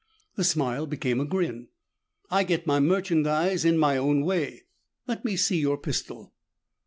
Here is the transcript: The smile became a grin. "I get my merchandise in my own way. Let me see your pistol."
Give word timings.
The 0.35 0.43
smile 0.43 0.87
became 0.87 1.21
a 1.21 1.25
grin. 1.25 1.67
"I 2.31 2.43
get 2.43 2.65
my 2.65 2.79
merchandise 2.79 3.63
in 3.63 3.77
my 3.77 3.97
own 3.97 4.25
way. 4.25 4.63
Let 5.05 5.23
me 5.23 5.35
see 5.35 5.59
your 5.59 5.77
pistol." 5.77 6.33